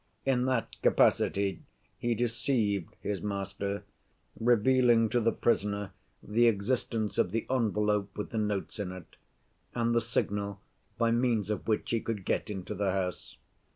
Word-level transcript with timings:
In 0.25 0.45
that 0.45 0.81
capacity 0.81 1.61
he 1.99 2.15
deceived 2.15 2.95
his 3.01 3.21
master, 3.21 3.83
revealing 4.39 5.09
to 5.09 5.19
the 5.19 5.31
prisoner 5.31 5.91
the 6.23 6.47
existence 6.47 7.19
of 7.19 7.29
the 7.29 7.45
envelope 7.51 8.17
with 8.17 8.31
the 8.31 8.39
notes 8.39 8.79
in 8.79 8.91
it 8.91 9.15
and 9.75 9.93
the 9.93 10.01
signals 10.01 10.57
by 10.97 11.11
means 11.11 11.51
of 11.51 11.67
which 11.67 11.91
he 11.91 11.99
could 11.99 12.25
get 12.25 12.49
into 12.49 12.73
the 12.73 12.89
house. 12.91 13.37